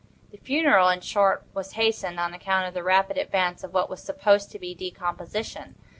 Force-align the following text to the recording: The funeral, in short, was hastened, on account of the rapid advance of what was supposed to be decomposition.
The 0.31 0.37
funeral, 0.39 0.89
in 0.89 1.01
short, 1.01 1.45
was 1.53 1.73
hastened, 1.73 2.19
on 2.19 2.33
account 2.33 2.67
of 2.67 2.73
the 2.73 2.81
rapid 2.81 3.19
advance 3.19 3.63
of 3.63 3.71
what 3.71 3.87
was 3.87 4.01
supposed 4.01 4.49
to 4.49 4.57
be 4.57 4.73
decomposition. 4.73 5.75